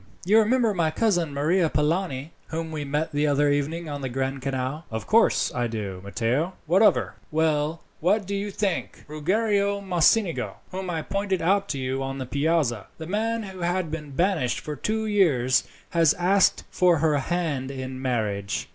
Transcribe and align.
"You 0.25 0.39
remember 0.39 0.73
my 0.73 0.89
cousin 0.89 1.31
Maria 1.31 1.69
Polani, 1.69 2.31
whom 2.47 2.71
we 2.71 2.83
met 2.83 3.11
the 3.11 3.27
other 3.27 3.51
evening 3.51 3.87
on 3.87 4.01
the 4.01 4.09
Grand 4.09 4.41
Canal?" 4.41 4.83
"Of 4.89 5.05
course 5.05 5.53
I 5.53 5.67
do, 5.67 6.01
Matteo. 6.03 6.53
What 6.65 6.81
of 6.81 6.95
her?" 6.95 7.17
"Well, 7.29 7.83
what 7.99 8.25
do 8.25 8.33
you 8.33 8.49
think? 8.49 9.03
Ruggiero 9.07 9.79
Mocenigo, 9.79 10.55
whom 10.71 10.89
I 10.89 11.03
pointed 11.03 11.43
out 11.43 11.67
to 11.69 11.77
you 11.77 12.01
on 12.01 12.17
the 12.17 12.25
Piazza 12.25 12.87
the 12.97 13.05
man 13.05 13.43
who 13.43 13.59
had 13.59 13.91
been 13.91 14.09
banished 14.09 14.59
for 14.59 14.75
two 14.75 15.05
years 15.05 15.65
has 15.91 16.15
asked 16.15 16.63
for 16.71 16.97
her 16.97 17.17
hand 17.19 17.69
in 17.69 18.01
marriage." 18.01 18.69